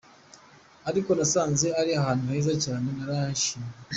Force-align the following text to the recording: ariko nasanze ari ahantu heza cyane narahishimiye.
ariko 0.89 1.09
nasanze 1.17 1.67
ari 1.79 1.91
ahantu 1.99 2.23
heza 2.31 2.53
cyane 2.65 2.87
narahishimiye. 2.95 3.75